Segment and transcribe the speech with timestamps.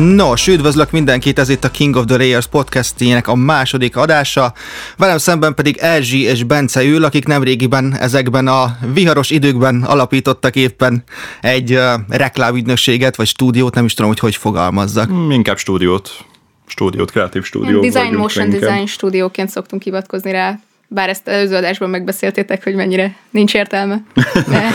[0.00, 4.52] Nos, üdvözlök mindenkit, ez itt a King of the Layers podcastjének a második adása.
[4.96, 11.02] Velem szemben pedig Erzsi és Bence ül, akik nemrégiben ezekben a viharos időkben alapítottak éppen
[11.40, 15.12] egy uh, reklámügynökséget, vagy stúdiót, nem is tudom, hogy hogy fogalmazzak.
[15.12, 16.10] Mm, inkább stúdiót.
[16.66, 17.80] Stúdiót, kreatív stúdió.
[17.80, 18.60] Design Motion inkább.
[18.60, 20.58] Design stúdióként szoktunk hivatkozni rá,
[20.88, 24.02] bár ezt előző adásban megbeszéltétek, hogy mennyire nincs értelme.
[24.50, 24.70] De...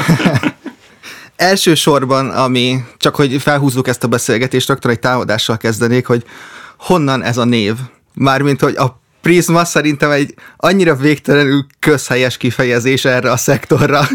[1.35, 6.23] Elsősorban, ami csak hogy felhúzzuk ezt a beszélgetést, rögtön egy támadással kezdenék, hogy
[6.77, 7.75] honnan ez a név?
[8.13, 14.08] Mármint, hogy a Prisma szerintem egy annyira végtelenül közhelyes kifejezés erre a szektorra.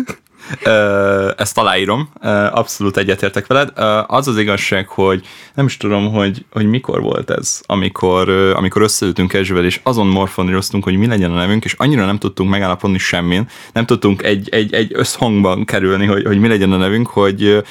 [1.37, 2.09] Ezt aláírom,
[2.51, 3.73] abszolút egyetértek veled.
[4.07, 9.33] Az az igazság, hogy nem is tudom, hogy, hogy mikor volt ez, amikor, amikor összeültünk
[9.33, 13.49] Ezsvel, és azon morfoníroztunk, hogy mi legyen a nevünk, és annyira nem tudtunk megállapodni semmin,
[13.73, 17.63] nem tudtunk egy, egy, egy összhangban kerülni, hogy, hogy mi legyen a nevünk, hogy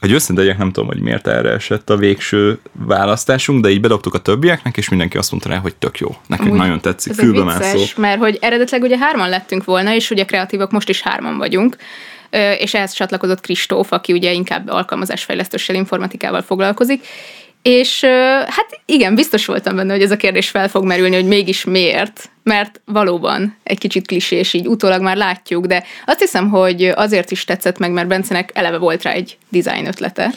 [0.00, 4.18] hogy őszintén nem tudom, hogy miért erre esett a végső választásunk, de így bedobtuk a
[4.18, 6.16] többieknek, és mindenki azt mondta rá, hogy tök jó.
[6.26, 10.70] Nekünk nagyon tetszik, fülbe vicces, mert hogy eredetileg ugye hárman lettünk volna, és ugye kreatívak
[10.70, 11.76] most is hárman vagyunk,
[12.58, 17.06] és ehhez csatlakozott Kristóf, aki ugye inkább alkalmazásfejlesztéssel, informatikával foglalkozik,
[17.62, 18.04] és
[18.46, 22.30] hát igen, biztos voltam benne, hogy ez a kérdés fel fog merülni, hogy mégis miért,
[22.42, 27.44] mert valóban egy kicsit klisés, így utólag már látjuk, de azt hiszem, hogy azért is
[27.44, 30.32] tetszett meg, mert Bencenek eleve volt rá egy design ötlete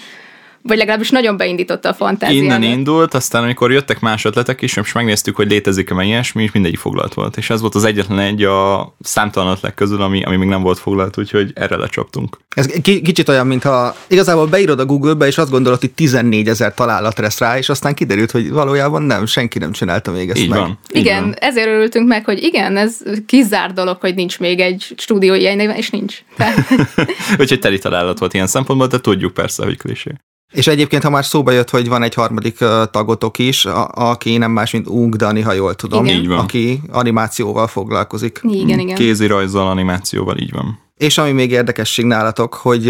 [0.64, 2.44] vagy legalábbis nagyon beindította a fantáziát.
[2.44, 6.80] Innen indult, aztán amikor jöttek más ötletek is, és megnéztük, hogy létezik-e ilyesmi, és mindegyik
[6.80, 7.38] foglalt volt.
[7.38, 10.80] És ez volt az egyetlen egy a számtalan ötlet közül, ami, ami még nem volt
[10.80, 12.38] foglalt, úgyhogy erre lecsaptunk.
[12.56, 17.18] Ez kicsit olyan, mintha igazából beírod a Google-be, és azt gondolod, hogy 14 ezer találat
[17.18, 20.60] lesz rá, és aztán kiderült, hogy valójában nem, senki nem csinálta még ezt így meg.
[20.60, 21.34] Van, igen, van.
[21.40, 25.90] ezért örültünk meg, hogy igen, ez kizár dolog, hogy nincs még egy stúdió ilyen, és
[25.90, 26.24] nincs.
[27.40, 30.12] Úgyhogy teli találat volt ilyen szempontból, de tudjuk persze, hogy klisé.
[30.54, 32.58] És egyébként, ha már szóba jött, hogy van egy harmadik
[32.92, 36.20] tagotok is, a, aki nem más, mint Ung Dani, ha jól tudom, igen.
[36.20, 36.40] Így van.
[36.40, 38.40] aki animációval foglalkozik.
[38.44, 38.96] Igen, igen.
[38.96, 40.80] Kézirajzzal, animációval, így van.
[40.98, 42.90] És ami még érdekesség nálatok, hogy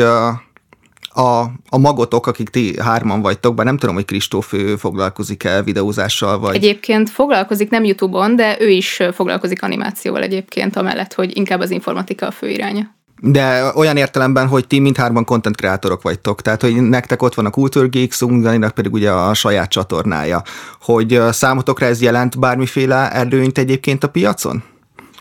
[1.13, 6.39] a, a magotok, akik ti hárman vagytok, bár nem tudom, hogy Kristóf ő foglalkozik-e videózással,
[6.39, 6.55] vagy...
[6.55, 12.27] Egyébként foglalkozik, nem YouTube-on, de ő is foglalkozik animációval egyébként, amellett, hogy inkább az informatika
[12.27, 12.95] a fő iránya.
[13.25, 17.49] De olyan értelemben, hogy ti mindhárman content kreatorok vagytok, tehát hogy nektek ott van a
[17.49, 20.41] Culture Geek, Daninak pedig ugye a saját csatornája.
[20.81, 24.63] Hogy számotokra ez jelent bármiféle előnyt egyébként a piacon?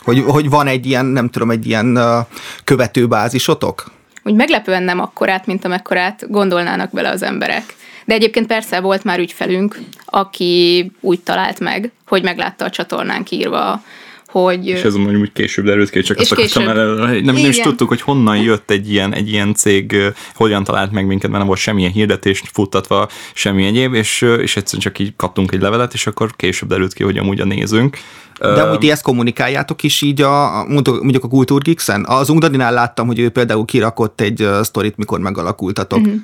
[0.03, 1.99] Hogy, hogy van egy ilyen, nem tudom, egy ilyen
[2.63, 3.91] követőbázisotok?
[4.23, 7.63] Úgy meglepően nem akkorát, mint amekkorát gondolnának bele az emberek.
[8.05, 13.81] De egyébként persze volt már ügyfelünk, aki úgy talált meg, hogy meglátta a csatornánk írva
[14.33, 14.67] hogy...
[14.67, 17.87] És ez mondjuk úgy később derült ki, csak azt akartam el, nem, nem is tudtuk,
[17.87, 19.95] hogy honnan jött egy ilyen, egy ilyen cég,
[20.35, 24.83] hogyan talált meg minket, mert nem volt semmilyen hirdetés futtatva, semmi egyéb, és, és egyszerűen
[24.83, 27.97] csak így kaptunk egy levelet, és akkor később derült ki, hogy amúgy a nézünk.
[28.39, 32.05] De amúgy ti ezt kommunikáljátok is így a, mondjuk a Kultúrgixen?
[32.07, 35.99] Az Ungdaninál láttam, hogy ő például kirakott egy sztorit, mikor megalakultatok.
[35.99, 36.15] Mm-hmm.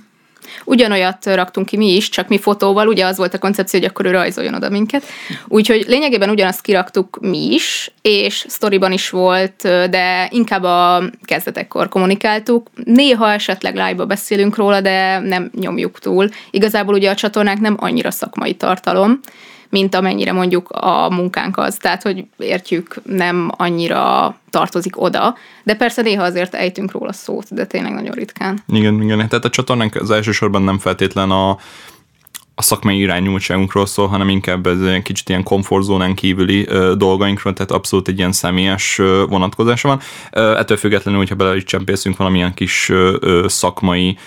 [0.66, 4.06] Ugyanolyat raktunk ki mi is, csak mi fotóval, ugye az volt a koncepció, hogy akkor
[4.06, 5.04] ő rajzoljon oda minket.
[5.48, 12.70] Úgyhogy lényegében ugyanazt kiraktuk mi is, és sztoriban is volt, de inkább a kezdetekkor kommunikáltuk.
[12.84, 16.30] Néha esetleg live-ba beszélünk róla, de nem nyomjuk túl.
[16.52, 19.20] Igazából ugye a csatornák nem annyira szakmai tartalom,
[19.70, 21.76] mint amennyire mondjuk a munkánk az.
[21.76, 27.66] Tehát, hogy értjük, nem annyira tartozik oda, de persze néha azért ejtünk róla szót, de
[27.66, 28.64] tényleg nagyon ritkán.
[28.68, 29.18] Igen, igen.
[29.18, 31.58] Tehát a csatornánk az elsősorban nem feltétlen a
[32.60, 38.08] a szakmai irányultságunkról szól, hanem inkább ez egy kicsit ilyen komfortzónán kívüli dolgainkról, tehát abszolút
[38.08, 40.00] egy ilyen személyes ö, vonatkozása van.
[40.56, 44.18] Ettől függetlenül, hogyha bele is csempészünk valamilyen kis ö, szakmai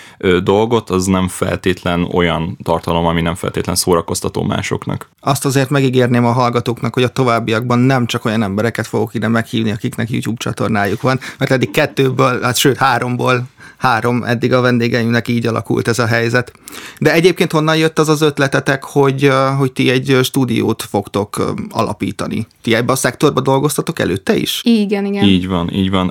[0.43, 5.09] dolgot, az nem feltétlen olyan tartalom, ami nem feltétlen szórakoztató másoknak.
[5.19, 9.71] Azt azért megígérném a hallgatóknak, hogy a továbbiakban nem csak olyan embereket fogok ide meghívni,
[9.71, 13.43] akiknek YouTube csatornájuk van, mert eddig kettőből, hát sőt háromból
[13.83, 16.51] három eddig a vendégeimnek így alakult ez a helyzet.
[16.99, 22.47] De egyébként honnan jött az az ötletetek, hogy, hogy ti egy stúdiót fogtok alapítani?
[22.61, 24.61] Ti ebbe a szektorba dolgoztatok előtte is?
[24.63, 25.23] Igen, igen.
[25.23, 26.09] Így van, így van.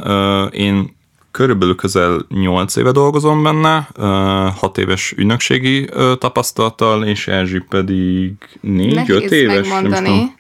[0.53, 0.95] Én
[1.31, 3.89] körülbelül közel 8 éve dolgozom benne,
[4.59, 5.89] 6 éves ügynökségi
[6.19, 8.33] tapasztalattal, és Erzsi pedig
[8.63, 9.69] 4-5 éves.
[9.69, 10.35] Megmondani.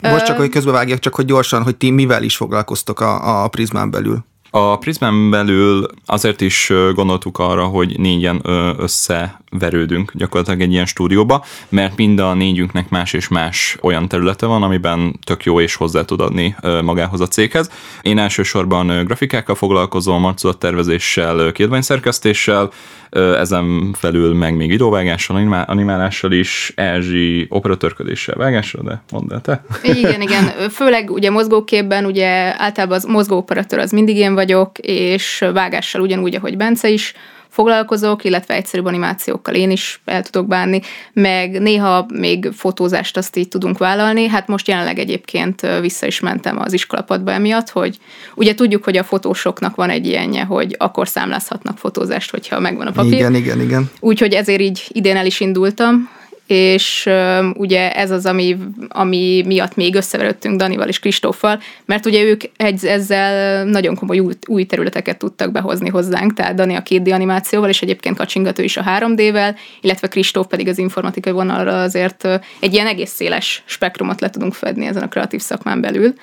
[0.00, 3.90] Most csak, hogy közbevágjak, csak hogy gyorsan, hogy ti mivel is foglalkoztok a, a Prizmán
[3.90, 4.24] belül.
[4.50, 8.40] A Prismán belül azért is gondoltuk arra, hogy négyen
[8.78, 14.46] össze verődünk gyakorlatilag egy ilyen stúdióba, mert mind a négyünknek más és más olyan területe
[14.46, 17.70] van, amiben tök jó és hozzá tud adni magához a céghez.
[18.02, 22.70] Én elsősorban grafikákkal foglalkozom, arculattervezéssel, kiadványszerkesztéssel,
[23.10, 29.64] ezen felül meg még videóvágással, animálással is, Erzsi operatőrködéssel, vágással, de mondd el te.
[29.82, 30.44] Igen, igen.
[30.70, 36.56] Főleg ugye mozgóképben, ugye általában az mozgóoperatőr az mindig én vagyok, és vágással ugyanúgy, ahogy
[36.56, 37.14] Bence is,
[37.60, 40.80] foglalkozok, illetve egyszerűbb animációkkal én is el tudok bánni,
[41.12, 44.28] meg néha még fotózást azt így tudunk vállalni.
[44.28, 47.98] Hát most jelenleg egyébként vissza is mentem az iskolapadba emiatt, hogy
[48.34, 52.92] ugye tudjuk, hogy a fotósoknak van egy ilyenje, hogy akkor számlázhatnak fotózást, hogyha megvan a
[52.92, 53.12] papír.
[53.12, 53.90] Igen, igen, igen.
[54.00, 56.08] Úgyhogy ezért így idén el is indultam,
[56.50, 57.08] és
[57.54, 58.56] ugye ez az, ami,
[58.88, 64.34] ami miatt még összeverődtünk Danival és Kristóffal, mert ugye ők egy, ezzel nagyon komoly új,
[64.46, 68.84] új területeket tudtak behozni hozzánk, tehát Dani a 2D animációval, és egyébként kacsingatő is a
[68.84, 72.28] 3D-vel, illetve Kristóf pedig az informatikai vonalra azért
[72.60, 76.14] egy ilyen egész széles spektrumot le tudunk fedni ezen a kreatív szakmán belül.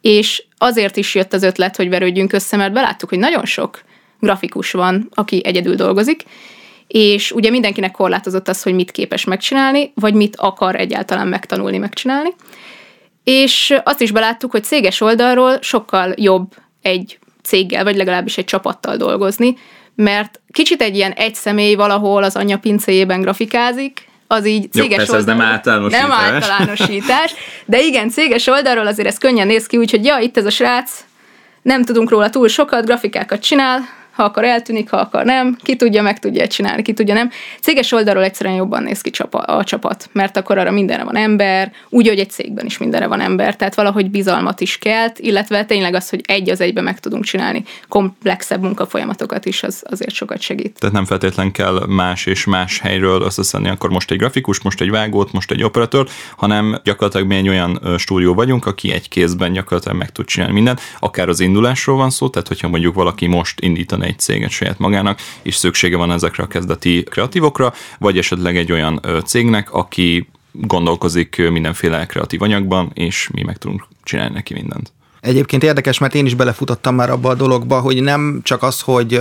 [0.00, 3.82] És azért is jött az ötlet, hogy verődjünk össze, mert beláttuk, hogy nagyon sok
[4.20, 6.24] grafikus van, aki egyedül dolgozik,
[6.86, 12.34] és ugye mindenkinek korlátozott az, hogy mit képes megcsinálni, vagy mit akar egyáltalán megtanulni megcsinálni.
[13.24, 18.96] És azt is beláttuk, hogy céges oldalról sokkal jobb egy céggel, vagy legalábbis egy csapattal
[18.96, 19.56] dolgozni,
[19.94, 25.14] mert kicsit egy ilyen egy személy valahol az anyja pincéjében grafikázik, az így céges Jó,
[25.14, 26.02] oldalról, ez nem általánosítás.
[26.02, 27.34] Nem általánosítás,
[27.64, 31.04] de igen, céges oldalról azért ez könnyen néz ki, úgyhogy ja, itt ez a srác,
[31.62, 33.80] nem tudunk róla túl sokat, grafikákat csinál,
[34.12, 37.30] ha akar eltűnik, ha akar nem, ki tudja, meg tudja csinálni, ki tudja nem.
[37.60, 42.08] Céges oldalról egyszerűen jobban néz ki a csapat, mert akkor arra mindenre van ember, úgy,
[42.08, 46.08] hogy egy cégben is mindenre van ember, tehát valahogy bizalmat is kelt, illetve tényleg az,
[46.08, 50.78] hogy egy az egybe meg tudunk csinálni komplexebb munkafolyamatokat is, az azért sokat segít.
[50.78, 54.90] Tehát nem feltétlen kell más és más helyről összeszedni, akkor most egy grafikus, most egy
[54.90, 59.98] vágót, most egy operatőr, hanem gyakorlatilag mi egy olyan stúdió vagyunk, aki egy kézben gyakorlatilag
[59.98, 63.60] meg tud csinálni mindent, akár az indulásról van szó, tehát hogyha mondjuk valaki most
[64.02, 68.72] indítan egy céget saját magának, és szüksége van ezekre a kezdeti kreatívokra, vagy esetleg egy
[68.72, 74.92] olyan cégnek, aki gondolkozik mindenféle kreatív anyagban, és mi meg tudunk csinálni neki mindent.
[75.20, 79.20] Egyébként érdekes, mert én is belefutottam már abba a dologba, hogy nem csak az, hogy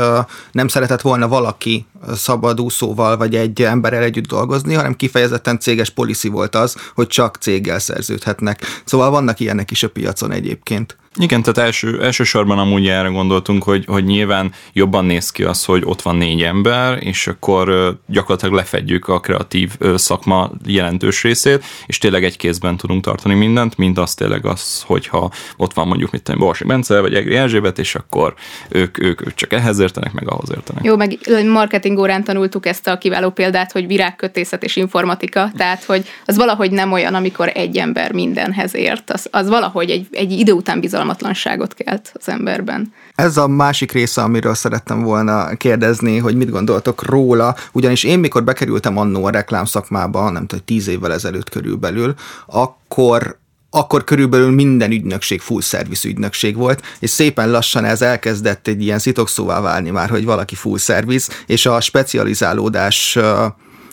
[0.52, 6.56] nem szeretett volna valaki szabadúszóval vagy egy emberrel együtt dolgozni, hanem kifejezetten céges policy volt
[6.56, 8.82] az, hogy csak céggel szerződhetnek.
[8.84, 10.98] Szóval vannak ilyenek is a piacon egyébként.
[11.20, 15.82] Igen, tehát első, elsősorban amúgy erre gondoltunk, hogy, hogy nyilván jobban néz ki az, hogy
[15.86, 22.24] ott van négy ember, és akkor gyakorlatilag lefedjük a kreatív szakma jelentős részét, és tényleg
[22.24, 26.40] egy kézben tudunk tartani mindent, mint az tényleg az, hogyha ott van mondjuk mit tudom,
[26.40, 28.34] Borsi Bence, vagy Egri Erzsébet, és akkor
[28.70, 30.84] ők, ők, ők csak ehhez értenek, meg ahhoz értenek.
[30.84, 36.06] Jó, meg marketing órán tanultuk ezt a kiváló példát, hogy virágkötészet és informatika, tehát hogy
[36.26, 40.52] az valahogy nem olyan, amikor egy ember mindenhez ért, az, az valahogy egy, egy idő
[40.52, 42.94] után bizony bizalmatlanságot kelt az emberben.
[43.16, 48.44] Ez a másik része, amiről szerettem volna kérdezni, hogy mit gondoltok róla, ugyanis én mikor
[48.44, 52.14] bekerültem annó a reklám szakmába, nem tudom, tíz évvel ezelőtt körülbelül,
[52.46, 53.40] akkor
[53.74, 59.00] akkor körülbelül minden ügynökség full service ügynökség volt, és szépen lassan ez elkezdett egy ilyen
[59.00, 63.18] szitokszóvá válni már, hogy valaki full service, és a specializálódás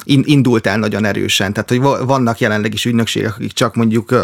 [0.08, 1.52] indult el nagyon erősen.
[1.52, 4.14] Tehát, hogy vannak jelenleg is ügynökségek, akik csak mondjuk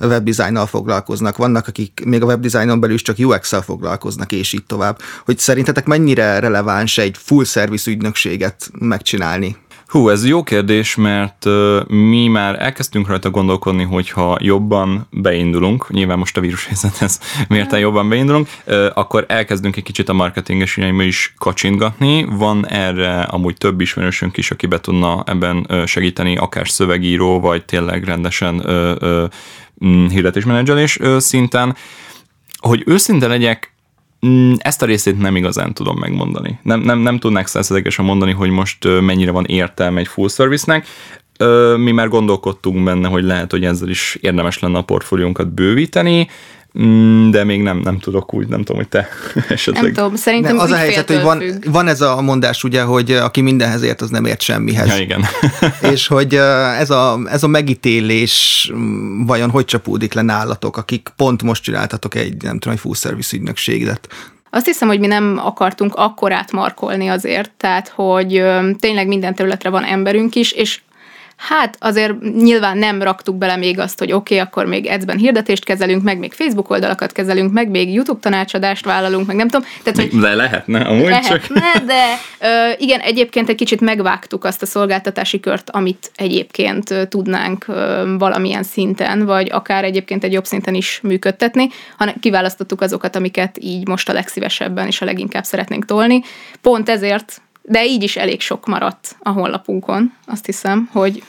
[0.00, 4.98] webdesignnal foglalkoznak, vannak, akik még a webdesignon belül is csak UX-szel foglalkoznak, és így tovább.
[5.24, 9.56] Hogy szerintetek mennyire releváns egy full service ügynökséget megcsinálni?
[9.86, 11.44] Hú, ez jó kérdés, mert
[11.86, 18.08] mi már elkezdtünk rajta gondolkodni, hogyha jobban beindulunk, nyilván most a vírus helyzethez mérten jobban
[18.08, 18.48] beindulunk,
[18.94, 22.24] akkor elkezdünk egy kicsit a marketinges irányba is kacsintgatni.
[22.30, 28.04] Van erre amúgy több ismerősünk is, aki be tudna ebben segíteni, akár szövegíró, vagy tényleg
[28.04, 31.76] rendesen uh, hirdetésmenedzselés szinten.
[32.60, 33.75] Hogy őszinte legyek, Mm,
[34.58, 36.58] ezt a részét nem igazán tudom megmondani.
[36.62, 40.86] Nem, nem, nem tudnák százszerzegesen mondani, hogy most mennyire van értelme egy full service-nek.
[41.76, 46.28] Mi már gondolkodtunk benne, hogy lehet, hogy ezzel is érdemes lenne a portfóliónkat bővíteni,
[46.65, 46.65] Mm,
[47.30, 49.08] de még nem, nem tudok úgy, nem tudom, hogy te
[49.48, 49.82] esetleg.
[49.82, 53.12] Nem tudom, szerintem nem, az a helyzet, hogy van, van ez a mondás ugye, hogy
[53.12, 54.88] aki mindenhez ért, az nem ért semmihez.
[54.88, 55.24] Ja, igen.
[55.92, 56.34] és hogy
[56.78, 62.14] ez a, ez a megítélés mm, vajon hogy csapódik le nálatok, akik pont most csináltatok
[62.14, 64.08] egy, nem tudom, egy full service ügynökséget?
[64.50, 68.44] Azt hiszem, hogy mi nem akartunk akkorát markolni azért, tehát hogy
[68.78, 70.80] tényleg minden területre van emberünk is, és
[71.36, 75.64] Hát azért nyilván nem raktuk bele még azt, hogy oké, okay, akkor még ads hirdetést
[75.64, 79.66] kezelünk, meg még Facebook oldalakat kezelünk, meg még YouTube tanácsadást vállalunk, meg nem tudom.
[79.82, 81.84] Tehát, hogy de lehetne, amúgy lehetne, csak.
[81.84, 82.04] de
[82.40, 88.62] ö, igen, egyébként egy kicsit megvágtuk azt a szolgáltatási kört, amit egyébként tudnánk ö, valamilyen
[88.62, 94.08] szinten, vagy akár egyébként egy jobb szinten is működtetni, hanem kiválasztottuk azokat, amiket így most
[94.08, 96.22] a legszívesebben és a leginkább szeretnénk tolni.
[96.60, 101.22] Pont ezért de így is elég sok maradt a honlapunkon, azt hiszem, hogy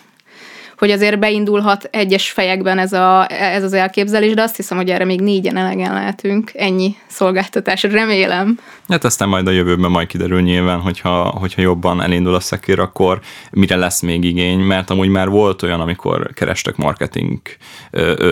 [0.77, 5.05] hogy azért beindulhat egyes fejekben ez, a, ez az elképzelés, de azt hiszem, hogy erre
[5.05, 6.51] még négyen elegen lehetünk.
[6.53, 8.59] Ennyi szolgáltatás, remélem.
[8.87, 13.19] Hát aztán majd a jövőben majd kiderül nyilván, hogyha, hogyha jobban elindul a szekér, akkor
[13.51, 17.39] mire lesz még igény, mert amúgy már volt olyan, amikor kerestek marketing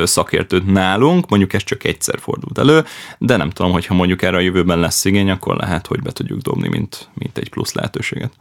[0.03, 2.83] szakértőt nálunk, mondjuk ez csak egyszer fordult elő,
[3.17, 6.39] de nem tudom, hogyha mondjuk erre a jövőben lesz igény, akkor lehet, hogy be tudjuk
[6.39, 8.31] dobni, mint, mint egy plusz lehetőséget.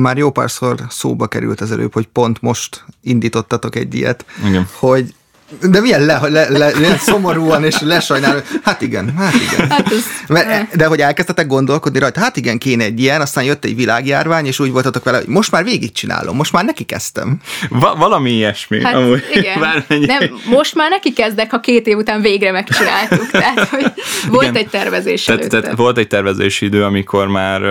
[0.00, 4.68] Már jó párszor szóba került az előbb, hogy pont most indítottatok egy ilyet, Igen.
[4.72, 5.14] hogy
[5.60, 8.38] de milyen, le, le, le, le, szomorúan és lesajnáló.
[8.62, 9.70] Hát igen, hát igen.
[9.70, 13.64] Hát ez, Mert, de hogy elkezdtetek gondolkodni rajta, hát igen, kéne egy ilyen, aztán jött
[13.64, 17.40] egy világjárvány, és úgy voltatok vele, hogy most már végigcsinálom, most már neki kezdtem.
[17.68, 18.82] Va- valami ilyesmi.
[18.82, 19.22] Hát amúgy.
[19.32, 19.84] igen.
[20.06, 23.30] Nem, most már neki kezdek, ha két év után végre megcsináltuk.
[23.30, 23.92] Tehát, hogy
[24.28, 24.56] volt igen.
[24.56, 27.62] egy tervezés tehát, tehát volt egy tervezési idő, amikor már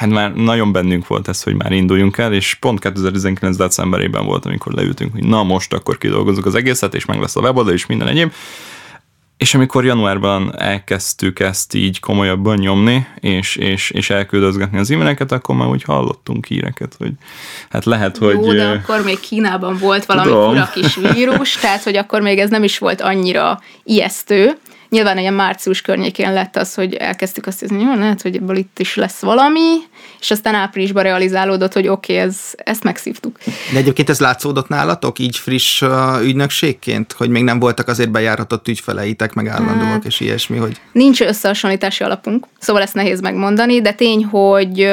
[0.00, 3.56] hát már nagyon bennünk volt ez, hogy már induljunk el, és pont 2019.
[3.56, 7.40] decemberében volt, amikor leültünk, hogy na most akkor kidolgozunk az egészet, és meg lesz a
[7.40, 8.32] weboldal, és minden egyéb.
[9.36, 15.54] És amikor januárban elkezdtük ezt így komolyabban nyomni, és, és, és elküldözgetni az e-maileket, akkor
[15.54, 17.12] már úgy hallottunk híreket, hogy
[17.70, 18.56] hát lehet, Jó, hogy...
[18.56, 20.48] de akkor még Kínában volt valami tudom.
[20.48, 24.56] fura kis vírus, tehát hogy akkor még ez nem is volt annyira ijesztő.
[24.90, 28.78] Nyilván ilyen március környékén lett az, hogy elkezdtük azt hiszem, hogy lehet, hogy ebből itt
[28.78, 29.76] is lesz valami,
[30.20, 33.38] és aztán áprilisban realizálódott, hogy oké, okay, ez, ezt megszívtuk.
[33.72, 35.82] De egyébként ez látszódott nálatok így friss
[36.22, 40.80] ügynökségként, hogy még nem voltak azért bejáratott ügyfeleitek, meg állandóak hát, és ilyesmi, hogy...
[40.92, 44.90] Nincs összehasonlítási alapunk, szóval ezt nehéz megmondani, de tény, hogy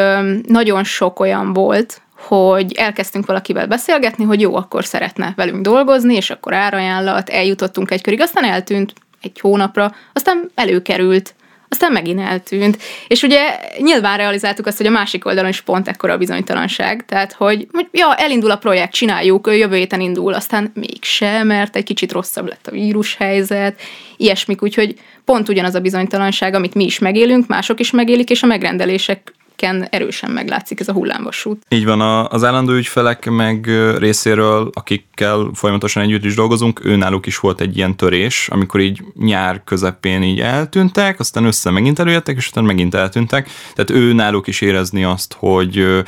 [0.48, 6.30] nagyon sok olyan volt, hogy elkezdtünk valakivel beszélgetni, hogy jó, akkor szeretne velünk dolgozni, és
[6.30, 11.36] akkor árajánlat, eljutottunk egy körig, aztán eltűnt, egy hónapra, aztán előkerült,
[11.70, 12.78] aztán megint eltűnt.
[13.08, 17.06] És ugye nyilván realizáltuk azt, hogy a másik oldalon is pont ekkora a bizonytalanság.
[17.06, 21.84] Tehát, hogy, hogy ja, elindul a projekt, csináljuk, jövő héten indul, aztán mégsem, mert egy
[21.84, 23.80] kicsit rosszabb lett a vírushelyzet,
[24.18, 24.96] ilyesmik, úgyhogy
[25.26, 29.88] pont ugyanaz a bizonytalanság, amit mi is megélünk, mások is megélik, és a megrendelések ken
[29.90, 31.66] erősen meglátszik ez a hullámvasút.
[31.70, 37.62] Így van, az állandó ügyfelek meg részéről, akikkel folyamatosan együtt is dolgozunk, őnáluk is volt
[37.62, 42.64] egy ilyen törés, amikor így nyár közepén így eltűntek, aztán össze megint előjöttek, és aztán
[42.64, 43.50] megint eltűntek.
[43.74, 46.04] Tehát ő náluk is érezni azt, hogy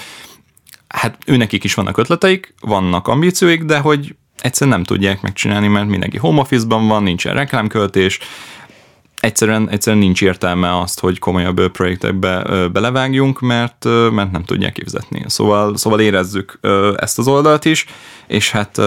[0.87, 6.17] hát őnekik is vannak ötleteik, vannak ambícióik, de hogy egyszerűen nem tudják megcsinálni, mert mindenki
[6.17, 8.19] home office-ban van, nincsen reklámköltés,
[9.19, 15.23] egyszerűen, egyszerűen nincs értelme azt, hogy komolyabb projektekbe belevágjunk, mert, mert nem tudják kifizetni.
[15.27, 16.59] Szóval, szóval érezzük
[16.95, 17.85] ezt az oldalt is,
[18.27, 18.81] és hát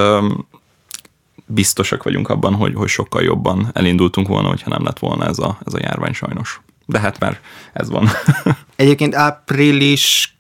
[1.46, 5.58] biztosak vagyunk abban, hogy, hogy sokkal jobban elindultunk volna, hogyha nem lett volna ez a,
[5.66, 6.60] ez a járvány sajnos.
[6.86, 7.40] De hát már
[7.72, 8.08] ez van.
[8.76, 10.36] Egyébként április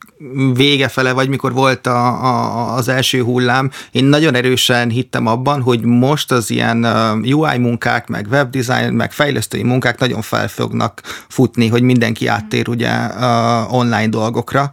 [0.54, 5.62] vége fele, vagy mikor volt a, a, az első hullám, én nagyon erősen hittem abban,
[5.62, 6.84] hogy most az ilyen
[7.22, 12.90] UI munkák, meg webdesign, meg fejlesztői munkák nagyon fel fognak futni, hogy mindenki áttér ugye
[13.68, 14.70] online dolgokra,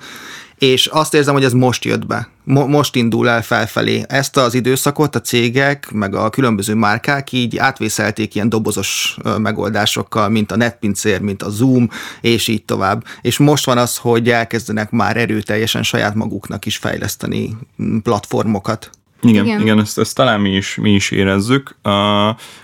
[0.60, 2.30] és azt érzem, hogy ez most jött be.
[2.44, 4.04] Mo- most indul el felfelé.
[4.08, 10.52] Ezt az időszakot a cégek, meg a különböző márkák így átvészelték ilyen dobozos megoldásokkal, mint
[10.52, 11.90] a netpincér, mint a Zoom,
[12.22, 13.04] és így tovább.
[13.22, 17.58] És most van az, hogy elkezdenek már erőteljesen saját maguknak is fejleszteni
[18.04, 18.90] platformokat.
[19.22, 21.92] Igen, igen, igen ezt, ezt talán mi is, mi is érezzük, uh,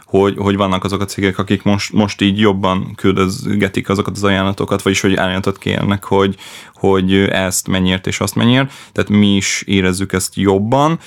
[0.05, 4.81] hogy, hogy vannak azok a cégek, akik most, most így jobban küldözgetik azokat az ajánlatokat,
[4.81, 6.35] vagyis hogy ajánlatot kérnek, hogy,
[6.73, 10.99] hogy ezt mennyiért és azt mennyiért, tehát mi is érezzük ezt jobban.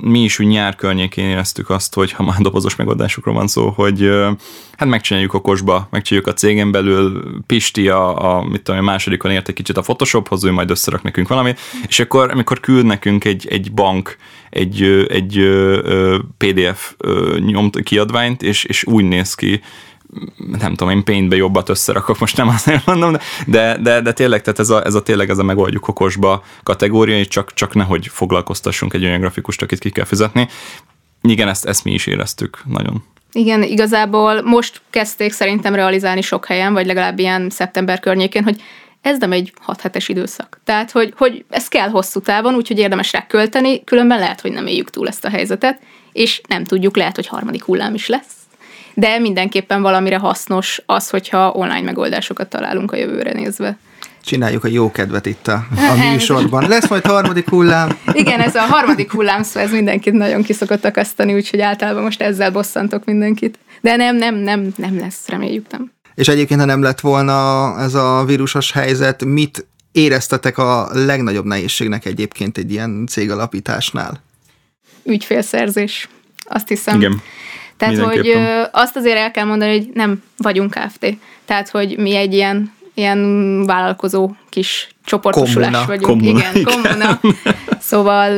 [0.00, 4.10] Mi is úgy nyár környékén éreztük azt, hogy ha már dobozos megoldásokról van szó, hogy
[4.76, 9.48] hát megcsináljuk okosba, megcsináljuk a cégen belül, Pisti a, a, mit tudom, a másodikon ért
[9.48, 13.46] egy kicsit a Photoshophoz, ő majd összerak nekünk valamit, és akkor, amikor küld nekünk egy,
[13.48, 14.16] egy bank
[14.50, 15.48] egy, egy
[16.36, 16.94] PDF
[17.38, 17.82] nyomt
[18.20, 19.60] kiadványt, és, és úgy néz ki,
[20.58, 24.58] nem tudom, én paintbe jobbat összerakok, most nem azt mondom, de, de, de tényleg, tehát
[24.58, 28.94] ez a, ez a tényleg ez a megoldjuk okosba kategória, és csak, csak nehogy foglalkoztassunk
[28.94, 30.48] egy olyan grafikust, akit ki kell fizetni.
[31.22, 33.02] Igen, ezt, ezt mi is éreztük nagyon.
[33.32, 38.62] Igen, igazából most kezdték szerintem realizálni sok helyen, vagy legalább ilyen szeptember környékén, hogy
[39.00, 40.60] ez nem egy 6 hetes időszak.
[40.64, 44.66] Tehát, hogy, hogy ez kell hosszú távon, úgyhogy érdemes rá költeni, különben lehet, hogy nem
[44.66, 45.80] éljük túl ezt a helyzetet,
[46.12, 48.34] és nem tudjuk, lehet, hogy harmadik hullám is lesz.
[48.94, 53.78] De mindenképpen valamire hasznos az, hogyha online megoldásokat találunk a jövőre nézve.
[54.24, 56.68] Csináljuk a jó kedvet itt a, a műsorban.
[56.68, 57.98] Lesz majd harmadik hullám.
[58.12, 62.50] Igen, ez a harmadik hullám, szóval ez mindenkit nagyon kiszokott akasztani, úgyhogy általában most ezzel
[62.50, 63.58] bosszantok mindenkit.
[63.80, 65.92] De nem, nem, nem, nem lesz, reméljük nem.
[66.14, 72.04] És egyébként, ha nem lett volna ez a vírusos helyzet, mit éreztetek a legnagyobb nehézségnek
[72.04, 74.22] egyébként egy ilyen cégalapításnál?
[75.04, 76.08] Ügyfélszerzés,
[76.44, 76.96] azt hiszem.
[76.96, 77.22] Igen.
[77.76, 78.36] Tehát, hogy
[78.70, 81.16] azt azért el kell mondani, hogy nem vagyunk Kft.
[81.44, 85.86] Tehát, hogy mi egy ilyen, ilyen vállalkozó kis csoportosulás Kommuna.
[85.86, 86.06] vagyunk.
[86.06, 86.72] Kommuna, igen, igen.
[86.72, 87.20] kommuna.
[87.80, 88.30] Szóval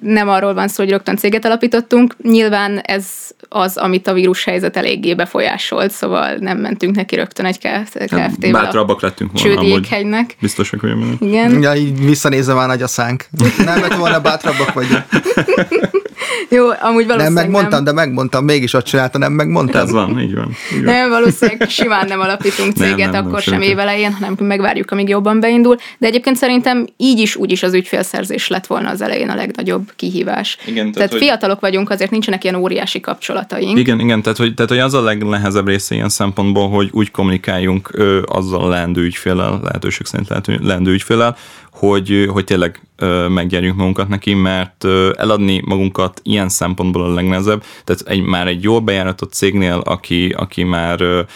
[0.00, 2.16] nem arról van szó, hogy rögtön céget alapítottunk.
[2.22, 3.06] Nyilván ez
[3.48, 8.20] az, amit a vírus helyzet eléggé befolyásolt, szóval nem mentünk neki rögtön egy Kft-vel.
[8.20, 9.70] Hát Bátrabbak lettünk volna amúgy.
[9.72, 10.36] Csődjékhegynek.
[10.40, 11.14] Biztosak vagyok benne.
[11.20, 11.62] Igen.
[11.62, 13.26] Ja, így visszanézve már nagy a szánk.
[13.64, 15.04] Nem lett volna bátrabbak vagyunk.
[16.48, 17.84] Jó, amúgy valószínűleg Nem megmondtam, nem.
[17.84, 19.82] de megmondtam, mégis ott csinálta, nem megmondtam.
[19.82, 20.48] Ez van, így van.
[20.74, 20.94] Így van.
[20.94, 23.72] Nem, valószínűleg simán nem alapítunk Nem, céget, nem, nem, akkor sem semmiképp.
[23.72, 25.76] évelején, hanem megvárjuk, amíg jobban beindul.
[25.98, 29.92] De egyébként szerintem így is, úgy is az ügyfélszerzés lett volna az elején a legnagyobb
[29.96, 30.56] kihívás.
[30.64, 33.78] Igen, tehát, tehát hogy- fiatalok vagyunk, azért nincsenek ilyen óriási kapcsolataink.
[33.78, 37.88] Igen, igen, tehát hogy, tehát hogy az a legnehezebb része ilyen szempontból, hogy úgy kommunikáljunk
[37.92, 41.36] ö, azzal a leendő ügyféllel, lehetőség szerint lehető, leendő ügyféllel,
[41.74, 42.82] hogy, hogy tényleg
[43.28, 44.84] meggyerjünk magunkat neki, mert
[45.16, 50.62] eladni magunkat ilyen szempontból a legnehezebb, tehát egy, már egy jól bejáratott cégnél, aki, aki
[50.62, 51.26] már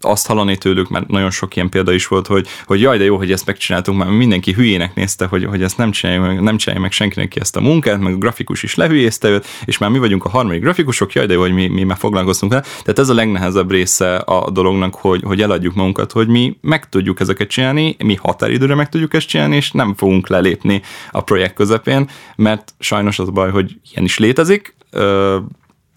[0.00, 3.16] azt hallani tőlük, mert nagyon sok ilyen példa is volt, hogy, hogy jaj, de jó,
[3.16, 6.82] hogy ezt megcsináltunk, már mindenki hülyének nézte, hogy, hogy ezt nem csinálja, meg, nem csinálja
[6.82, 9.98] meg senkinek ki ezt a munkát, meg a grafikus is lehülyézte őt, és már mi
[9.98, 12.64] vagyunk a harmadik grafikusok, jaj, de jó, hogy mi, mi már foglalkoztunk vele.
[12.64, 17.20] Tehát ez a legnehezebb része a dolognak, hogy, hogy eladjuk magunkat, hogy mi meg tudjuk
[17.20, 22.08] ezeket csinálni, mi határidőre meg tudjuk ezt csinálni, és nem fogunk lelépni a projekt közepén,
[22.36, 24.76] mert sajnos az a baj, hogy ilyen is létezik,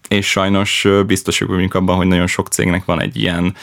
[0.08, 3.54] és sajnos biztosak vagyunk abban, hogy nagyon sok cégnek van egy ilyen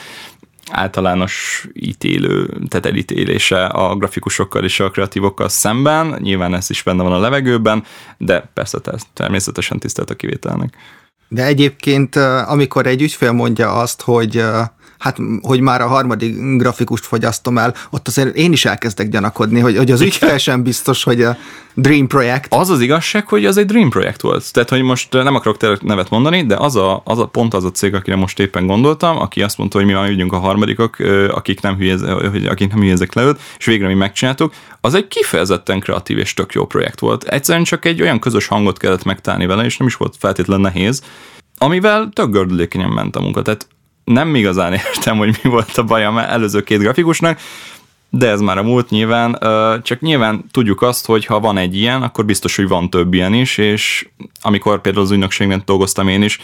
[0.70, 6.16] általános ítélő, tehát elítélése a grafikusokkal és a kreatívokkal szemben.
[6.20, 7.84] Nyilván ez is benne van a levegőben,
[8.18, 10.76] de persze te- természetesen tisztelt a kivételnek.
[11.28, 14.44] De egyébként, amikor egy ügyfél mondja azt, hogy
[15.00, 19.76] hát, hogy már a harmadik grafikust fogyasztom el, ott azért én is elkezdek gyanakodni, hogy,
[19.76, 21.36] hogy az ügyfél sem biztos, hogy a
[21.74, 22.54] Dream projekt.
[22.54, 24.52] Az az igazság, hogy az egy dream projekt volt.
[24.52, 27.70] Tehát, hogy most nem akarok nevet mondani, de az a, az a pont az a
[27.70, 31.28] cég, akire most éppen gondoltam, aki azt mondta, hogy mi már ügyünk a harmadikok, ö,
[31.28, 35.08] akik nem, hülyez, hogy akik nem hülyezek le őt, és végre mi megcsináltuk, az egy
[35.08, 37.24] kifejezetten kreatív és tök jó projekt volt.
[37.24, 41.02] Egyszerűen csak egy olyan közös hangot kellett megtalálni vele, és nem is volt feltétlenül nehéz,
[41.58, 43.42] amivel tök gördülékenyen ment a munka.
[43.42, 43.66] Tehát
[44.12, 47.40] nem igazán értem, hogy mi volt a baj a előző két grafikusnak,
[48.10, 49.38] de ez már a múlt nyilván,
[49.82, 53.34] csak nyilván tudjuk azt, hogy ha van egy ilyen, akkor biztos, hogy van több ilyen
[53.34, 54.08] is, és
[54.42, 56.38] amikor például az ügynökségben dolgoztam én is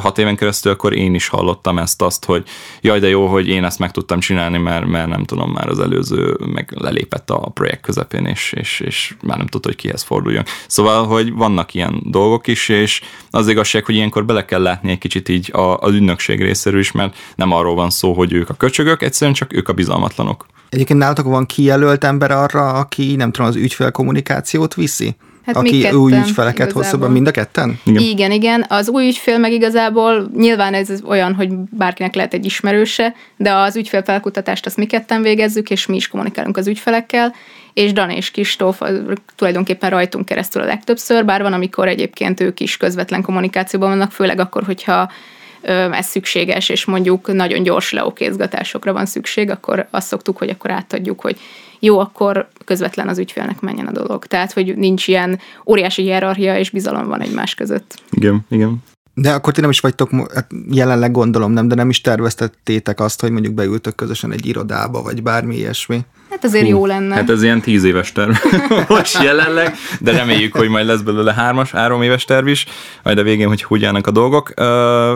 [0.00, 2.44] hat éven keresztül, akkor én is hallottam ezt azt, hogy
[2.80, 5.78] jaj, de jó, hogy én ezt meg tudtam csinálni, mert, mert nem tudom, már az
[5.78, 10.44] előző meg lelépett a projekt közepén, és, és, és már nem tudta, hogy kihez forduljon.
[10.66, 13.00] Szóval, hogy vannak ilyen dolgok is, és
[13.30, 17.16] az igazság, hogy ilyenkor bele kell látni egy kicsit így az ügynökség részéről is, mert
[17.34, 20.46] nem arról van szó, hogy ők a köcsögök, egyszerűen csak ők a bizalmatlanok.
[20.74, 25.16] Egyébként nálatok van kijelölt ember arra, aki nem tudom, az ügyfél kommunikációt viszi?
[25.46, 27.06] Hát aki ketten, új ügyfeleket igazából.
[27.06, 27.80] be, mind a ketten?
[27.84, 28.02] Igen.
[28.02, 28.30] Igen.
[28.30, 28.66] igen.
[28.68, 33.76] Az új ügyfél meg igazából nyilván ez olyan, hogy bárkinek lehet egy ismerőse, de az
[33.76, 37.34] ügyfélfelkutatást azt mi ketten végezzük, és mi is kommunikálunk az ügyfelekkel,
[37.72, 39.00] és Dan és Kistóf az
[39.36, 44.38] tulajdonképpen rajtunk keresztül a legtöbbször, bár van, amikor egyébként ők is közvetlen kommunikációban vannak, főleg
[44.38, 45.10] akkor, hogyha
[45.66, 51.20] ez szükséges, és mondjuk nagyon gyors leokézgatásokra van szükség, akkor azt szoktuk, hogy akkor átadjuk,
[51.20, 51.38] hogy
[51.78, 54.26] jó, akkor közvetlen az ügyfélnek menjen a dolog.
[54.26, 58.02] Tehát, hogy nincs ilyen óriási hierarchia, és bizalom van egymás között.
[58.10, 58.82] Igen, igen.
[59.14, 63.20] De akkor ti nem is vagytok, hát jelenleg gondolom nem, de nem is terveztettétek azt,
[63.20, 66.00] hogy mondjuk beültök közösen egy irodába, vagy bármi ilyesmi.
[66.34, 67.14] Hát azért jó lenne.
[67.14, 68.32] Hát ez ilyen tíz éves terv
[68.88, 72.66] most jelenleg, de reméljük, hogy majd lesz belőle hármas, három éves terv is,
[73.02, 74.52] majd a végén, hogy hogy állnak a dolgok.
[74.56, 74.66] Uh,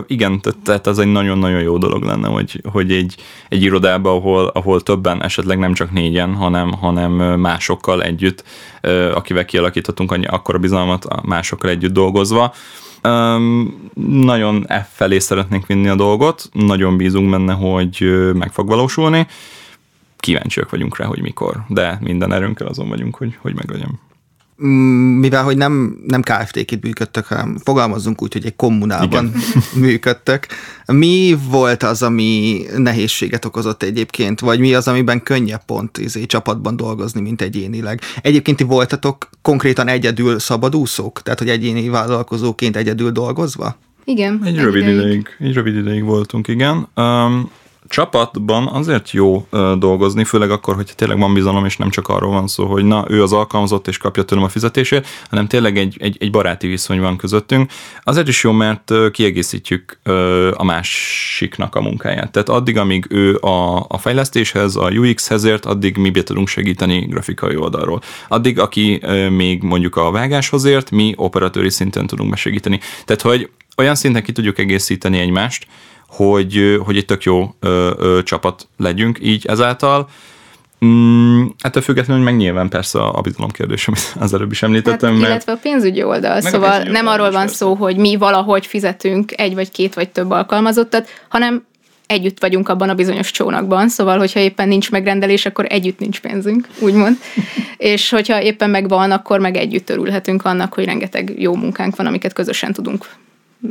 [0.07, 3.14] igen, tehát- ez egy nagyon-nagyon jó dolog lenne, hogy, hogy egy,
[3.48, 8.44] egy irodába, ahol, ahol többen, esetleg nem csak négyen, hanem, hanem másokkal együtt,
[8.83, 12.54] uh, akivel kialakíthatunk annyi akkora bizalmat, a másokkal együtt dolgozva,
[13.04, 19.26] Um, nagyon e felé szeretnénk vinni a dolgot, nagyon bízunk benne, hogy meg fog valósulni.
[20.18, 24.00] Kíváncsiak vagyunk rá, hogy mikor, de minden erőnkkel azon vagyunk, hogy, hogy meglegyen.
[25.18, 29.42] mivel hogy nem, nem KFT-k itt működtek, hanem fogalmazzunk úgy, hogy egy kommunálban Igen.
[29.87, 30.48] működtek.
[30.87, 36.76] Mi volt az, ami nehézséget okozott egyébként, vagy mi az, amiben könnyebb pont izé, csapatban
[36.76, 38.00] dolgozni, mint egyénileg?
[38.22, 41.22] Egyébként ti voltatok konkrétan egyedül szabadúszók?
[41.22, 43.76] Tehát, hogy egyéni vállalkozóként egyedül dolgozva?
[44.04, 44.40] Igen.
[44.44, 44.96] Egy, egy rövid ideig.
[44.98, 45.26] ideig.
[45.38, 46.88] Egy rövid ideig voltunk, igen.
[46.96, 47.50] Um,
[47.88, 49.46] csapatban azért jó
[49.79, 53.05] dolgozni, főleg akkor, hogyha tényleg van bizalom, és nem csak arról van szó, hogy na,
[53.09, 57.01] ő az alkalmazott, és kapja tőlem a fizetését, hanem tényleg egy, egy, egy baráti viszony
[57.01, 57.70] van közöttünk.
[58.03, 59.98] Azért is jó, mert kiegészítjük
[60.53, 62.33] a másiknak a munkáját.
[62.33, 66.98] Tehát addig, amíg ő a, a fejlesztéshez, a UX-hez ért, addig mi be tudunk segíteni
[66.98, 68.01] grafikai oldalról.
[68.29, 72.81] Addig, aki még mondjuk a vágáshoz ért, mi operatőri szinten tudunk besegíteni.
[73.05, 75.66] Tehát, hogy olyan szinten ki tudjuk egészíteni egymást,
[76.09, 80.09] hogy, hogy egy tök jó ö, ö, csapat legyünk így ezáltal.
[80.85, 85.11] Mm, ettől függetlenül, hogy meg nyilván persze a, bizalom kérdés, amit az előbb is említettem.
[85.11, 85.31] Hát, mert...
[85.31, 87.55] Illetve a pénzügyi oldal, meg szóval pénzügyi nem arról van persze.
[87.55, 91.66] szó, hogy mi valahogy fizetünk egy vagy két vagy több alkalmazottat, hanem
[92.07, 96.68] együtt vagyunk abban a bizonyos csónakban, szóval hogyha éppen nincs megrendelés, akkor együtt nincs pénzünk,
[96.81, 97.16] úgymond.
[97.77, 102.33] és hogyha éppen megvan, akkor meg együtt örülhetünk annak, hogy rengeteg jó munkánk van, amiket
[102.33, 103.07] közösen tudunk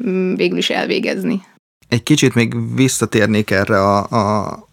[0.08, 1.42] mm, végül is elvégezni
[1.88, 4.68] egy kicsit még visszatérnék erre a, a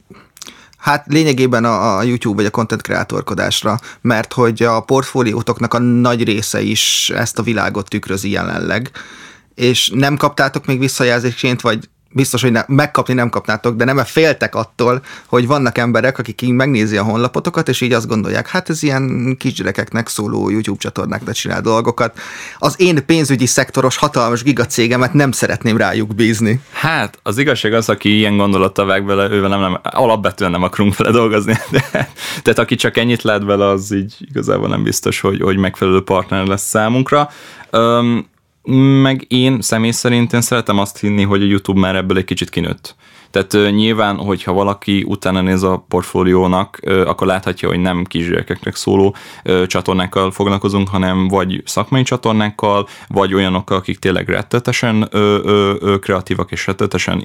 [0.84, 6.24] Hát lényegében a, a YouTube vagy a content kreatorkodásra, mert hogy a portfóliótoknak a nagy
[6.24, 8.90] része is ezt a világot tükrözi jelenleg,
[9.54, 14.54] és nem kaptátok még visszajelzésként, vagy biztos, hogy ne, megkapni nem kapnátok, de nem féltek
[14.54, 18.82] attól, hogy vannak emberek, akik így megnézi a honlapotokat, és így azt gondolják, hát ez
[18.82, 22.18] ilyen kisgyerekeknek szóló YouTube csatornákra csinál dolgokat.
[22.58, 26.60] Az én pénzügyi szektoros hatalmas gigacégemet nem szeretném rájuk bízni.
[26.72, 30.96] Hát, az igazság az, aki ilyen gondolata vág vele, ővel nem, nem, alapvetően nem akarunk
[30.96, 31.52] vele dolgozni.
[31.70, 31.80] De,
[32.42, 36.46] tehát aki csak ennyit lát vele, az így igazából nem biztos, hogy, hogy megfelelő partner
[36.46, 37.30] lesz számunkra.
[37.72, 38.32] Um,
[39.02, 42.50] meg én személy szerint én szeretem azt hinni, hogy a YouTube már ebből egy kicsit
[42.50, 42.96] kinőtt.
[43.30, 49.16] Tehát nyilván, hogyha valaki utána néz a portfóliónak, akkor láthatja, hogy nem kisgyerekeknek szóló
[49.66, 55.08] csatornákkal foglalkozunk, hanem vagy szakmai csatornákkal, vagy olyanokkal, akik tényleg rettetesen
[56.00, 57.22] kreatívak és rettetesen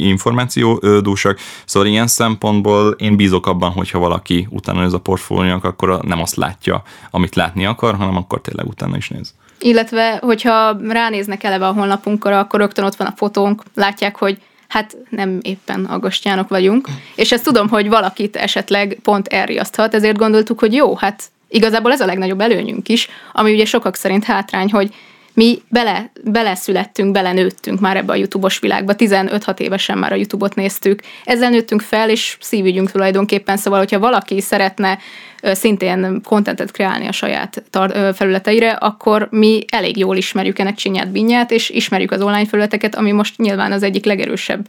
[0.00, 1.38] információdúsak.
[1.64, 6.36] Szóval ilyen szempontból én bízok abban, hogyha valaki utána néz a portfóliónak, akkor nem azt
[6.36, 9.34] látja, amit látni akar, hanem akkor tényleg utána is néz.
[9.58, 14.38] Illetve, hogyha ránéznek eleve a honlapunkra, akkor rögtön ott van a fotónk, látják, hogy
[14.68, 20.58] hát nem éppen agostjánok vagyunk, és ezt tudom, hogy valakit esetleg pont elriaszthat, ezért gondoltuk,
[20.58, 24.94] hogy jó, hát igazából ez a legnagyobb előnyünk is, ami ugye sokak szerint hátrány, hogy
[25.34, 31.00] mi bele, beleszülettünk, belenőttünk már ebbe a YouTube-os világba, 15-6 évesen már a YouTube-ot néztük,
[31.24, 34.98] ezzel nőttünk fel, és szívügyünk tulajdonképpen, szóval, hogyha valaki szeretne
[35.42, 41.50] szintén kontentet kreálni a saját tar- felületeire, akkor mi elég jól ismerjük ennek csinyát, binyát,
[41.50, 44.68] és ismerjük az online felületeket, ami most nyilván az egyik legerősebb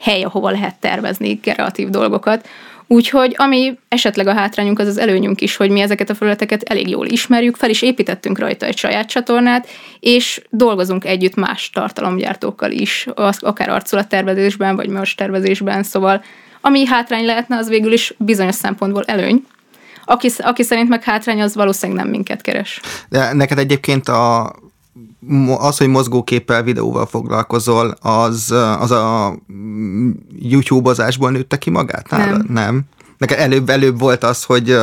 [0.00, 2.48] hely, ahova lehet tervezni kreatív dolgokat.
[2.86, 6.88] Úgyhogy ami esetleg a hátrányunk, az az előnyünk is, hogy mi ezeket a felületeket elég
[6.88, 9.68] jól ismerjük, fel is építettünk rajta egy saját csatornát,
[10.00, 13.06] és dolgozunk együtt más tartalomgyártókkal is,
[13.38, 16.24] akár arculattervezésben, vagy más tervezésben, szóval
[16.60, 19.46] ami hátrány lehetne, az végül is bizonyos szempontból előny,
[20.04, 22.80] aki, aki szerint meg hátrány, az valószínűleg nem minket keres.
[23.08, 24.52] De neked egyébként a
[25.58, 29.36] az, hogy mozgóképpel, videóval foglalkozol, az, az a
[30.38, 32.10] YouTube-ozásból nőtte ki magát?
[32.10, 32.46] Nem.
[32.48, 32.82] nem.
[33.18, 34.76] Neked előbb, előbb volt az, hogy,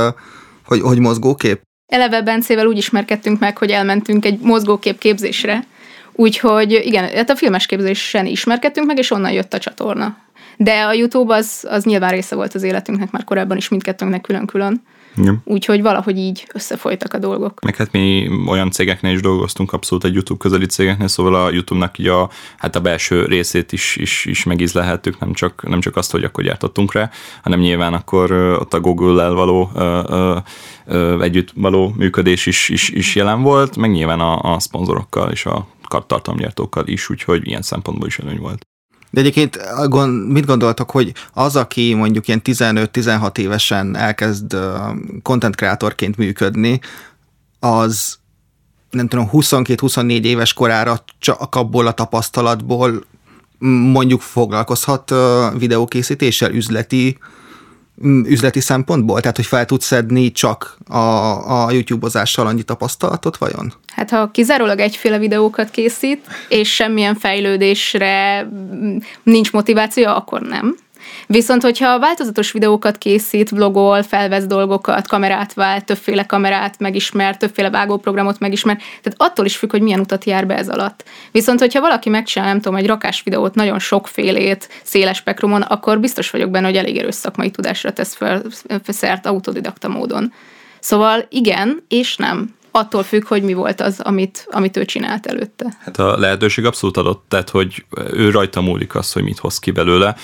[0.65, 1.61] hogy, hogy mozgókép?
[1.85, 5.63] Eleve Bencével úgy ismerkedtünk meg, hogy elmentünk egy mozgókép képzésre,
[6.11, 10.17] úgyhogy igen, hát a filmes képzésen ismerkedtünk meg, és onnan jött a csatorna.
[10.57, 14.81] De a YouTube az, az nyilván része volt az életünknek már korábban is mindkettőnknek külön-külön.
[15.15, 15.41] Ja.
[15.43, 17.61] Úgyhogy valahogy így összefolytak a dolgok.
[17.61, 21.97] Meg hát mi olyan cégeknél is dolgoztunk, abszolút egy YouTube közeli cégeknél, szóval a YouTube-nak
[21.97, 26.11] így a, hát a belső részét is, is, is megízlehettük, nem csak, nem csak azt,
[26.11, 27.09] hogy akkor gyártottunk rá,
[27.41, 30.37] hanem nyilván akkor ott a Google-lel való ö, ö,
[30.85, 35.45] ö, együtt való működés is, is, is jelen volt, meg nyilván a, a szponzorokkal és
[35.45, 35.67] a
[36.07, 38.67] tartalomgyártókkal is, úgyhogy ilyen szempontból is előny volt.
[39.13, 39.59] De egyébként
[40.27, 44.57] mit gondoltok, hogy az, aki mondjuk ilyen 15-16 évesen elkezd
[45.21, 46.79] content kreatorként működni,
[47.59, 48.17] az
[48.89, 53.03] nem tudom, 22-24 éves korára csak abból a tapasztalatból
[53.91, 55.13] mondjuk foglalkozhat
[55.57, 57.17] videókészítéssel, üzleti
[58.25, 59.19] üzleti szempontból?
[59.19, 60.97] Tehát, hogy fel tudsz szedni csak a,
[61.65, 63.73] a YouTube-ozással annyi tapasztalatot, vajon?
[63.95, 68.47] Hát, ha kizárólag egyféle videókat készít, és semmilyen fejlődésre
[69.23, 70.75] nincs motiváció, akkor nem.
[71.27, 78.39] Viszont, hogyha változatos videókat készít, vlogol, felvesz dolgokat, kamerát vált, többféle kamerát megismer, többféle vágóprogramot
[78.39, 81.03] megismer, tehát attól is függ, hogy milyen utat jár be ez alatt.
[81.31, 86.29] Viszont, hogyha valaki megcsinál, nem tudom, egy rakás videót, nagyon sokfélét, széles spektrumon, akkor biztos
[86.29, 88.43] vagyok benne, hogy elég erős szakmai tudásra tesz fel,
[88.87, 90.33] szert autodidakta módon.
[90.79, 95.77] Szóval igen és nem attól függ, hogy mi volt az, amit, amit ő csinált előtte.
[95.79, 99.71] Hát a lehetőség abszolút adott, tehát hogy ő rajta múlik az, hogy mit hoz ki
[99.71, 100.15] belőle.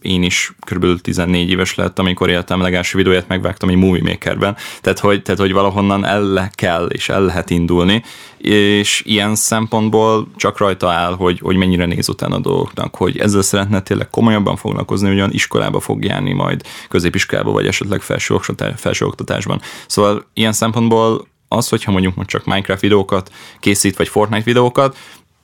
[0.00, 1.00] Én is kb.
[1.00, 5.52] 14 éves lettem, amikor életem legelső videóját megvágtam egy Movie Makerben, tehát hogy, tehát hogy
[5.52, 8.02] valahonnan el kell és el lehet indulni,
[8.38, 13.42] és ilyen szempontból csak rajta áll, hogy, hogy mennyire néz utána a dolgoknak, hogy ezzel
[13.42, 18.36] szeretne tényleg komolyabban foglalkozni, ugyan iskolába fog járni majd, középiskolába, vagy esetleg felső,
[18.76, 19.60] felső oktatásban.
[19.86, 24.96] Szóval ilyen szempontból az, hogyha mondjuk most csak Minecraft videókat készít, vagy Fortnite videókat,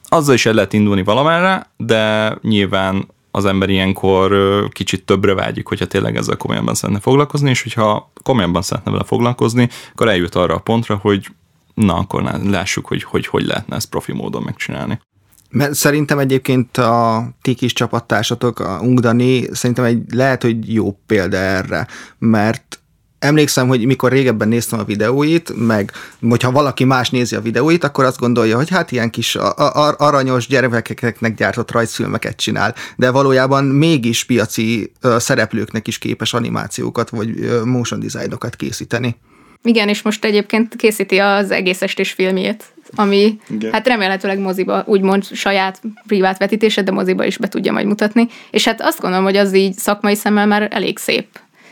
[0.08, 4.32] azzal is el lehet indulni valamerre, de nyilván az ember ilyenkor
[4.68, 9.68] kicsit többre vágyik, hogyha tényleg ezzel komolyabban szeretne foglalkozni, és hogyha komolyabban szeretne vele foglalkozni,
[9.92, 11.26] akkor eljut arra a pontra, hogy
[11.74, 15.00] na, akkor lássuk, hogy hogy, hogy lehetne ezt profi módon megcsinálni.
[15.50, 21.36] Mert szerintem egyébként a ti kis csapattársatok, a Ungdani, szerintem egy lehet, hogy jó példa
[21.36, 21.86] erre,
[22.18, 22.80] mert
[23.18, 25.92] emlékszem, hogy mikor régebben néztem a videóit, meg
[26.28, 29.36] hogyha valaki más nézi a videóit, akkor azt gondolja, hogy hát ilyen kis
[29.96, 38.00] aranyos gyermekeknek gyártott rajzfilmeket csinál, de valójában mégis piaci szereplőknek is képes animációkat vagy motion
[38.00, 39.16] designokat készíteni.
[39.62, 43.72] Igen, és most egyébként készíti az egész estés filmjét, ami Igen.
[43.72, 48.28] hát remélhetőleg moziba, úgymond saját privát vetítése, de moziba is be tudja majd mutatni.
[48.50, 51.26] És hát azt gondolom, hogy az így szakmai szemmel már elég szép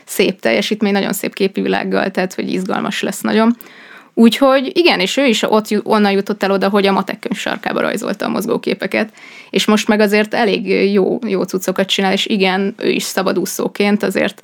[0.04, 3.56] szép teljesítmény, nagyon szép képvilággal, tehát hogy izgalmas lesz nagyon.
[4.14, 7.80] Úgyhogy igen, és ő is ott onnan jutott el oda, hogy a matek könyv sarkába
[7.80, 9.12] rajzolta a mozgóképeket,
[9.50, 14.42] és most meg azért elég jó, jó cuccokat csinál, és igen, ő is szabadúszóként azért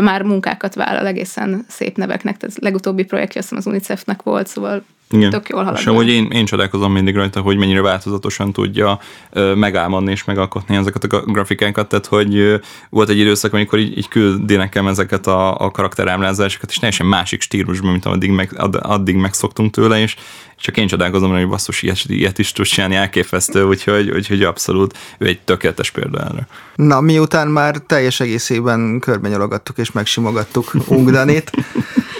[0.00, 5.30] már munkákat vállal egészen szép neveknek, tehát legutóbbi projektje azt az UNICEF-nek volt, szóval igen.
[5.30, 5.78] Tök jól halad.
[5.78, 8.98] És amúgy én, én csodálkozom mindig rajta, hogy mennyire változatosan tudja
[9.32, 12.56] ö, megálmodni és megalkotni ezeket a grafikákat, tehát hogy ö,
[12.90, 17.40] volt egy időszak, amikor így, így küldi nekem ezeket a, a karakterámlázásokat, és teljesen másik
[17.40, 20.16] stílusban, mint addig, meg, add, addig megszoktunk tőle, és
[20.60, 25.26] csak én csodálkozom, hogy basszus, ilyet, ilyet is tud csinálni, elképesztő, úgyhogy, úgyhogy abszolút ő
[25.26, 26.46] egy tökéletes példa erre.
[26.74, 31.50] Na, miután már teljes egészében körbenyalogattuk és megsimogattuk Ungdanit,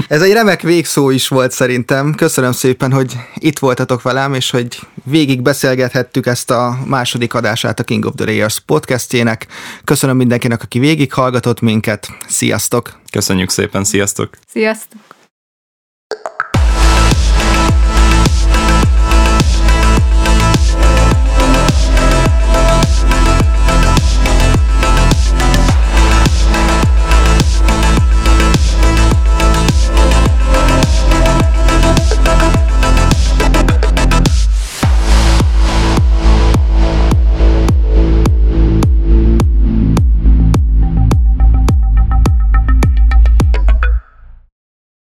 [0.09, 2.15] ez egy remek végszó is volt szerintem.
[2.15, 7.85] Köszönöm szépen, hogy itt voltatok velem, és hogy végig beszélgethettük ezt a második adását a
[7.85, 9.47] King of the Rayers podcastjének.
[9.85, 12.09] Köszönöm mindenkinek, aki végig hallgatott minket.
[12.29, 13.01] Sziasztok!
[13.11, 14.31] Köszönjük szépen, sziasztok!
[14.53, 15.16] Sziasztok!